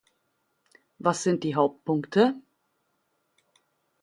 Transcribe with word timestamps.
Was 0.97 1.21
sind 1.21 1.43
die 1.43 1.53
Hauptpunkte? 1.55 2.33